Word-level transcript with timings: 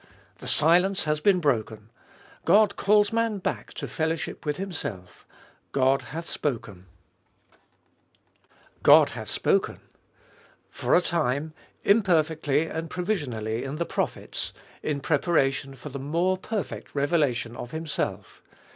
The 0.39 0.47
silence 0.47 1.03
has 1.03 1.19
been 1.19 1.39
broken. 1.39 1.91
God 2.43 2.75
calls 2.75 3.13
man 3.13 3.37
back 3.37 3.71
to 3.75 3.87
fellowship 3.87 4.47
with 4.47 4.57
Himself. 4.57 5.27
God 5.73 6.01
hath 6.01 6.27
spoken! 6.27 6.87
God 8.81 9.09
hath 9.09 9.27
spoken! 9.27 9.79
For 10.71 10.95
a 10.95 11.01
time, 11.01 11.53
imperfectly 11.83 12.65
and 12.65 12.89
provision 12.89 13.31
ally 13.31 13.59
in 13.61 13.75
the 13.75 13.85
prophets, 13.85 14.53
in 14.81 15.01
preparation 15.01 15.75
for 15.75 15.89
the 15.89 15.99
more 15.99 16.35
perfect 16.35 16.95
revelation 16.95 17.55
of 17.55 17.69
Himself. 17.69 18.41